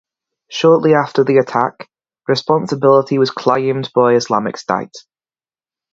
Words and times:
Shortly 0.49 0.95
after 0.95 1.23
the 1.23 1.37
attack, 1.37 1.87
responsibility 2.27 3.19
was 3.19 3.29
claimed 3.29 3.91
by 3.93 4.13
Islamic 4.15 4.57
State. 4.57 4.95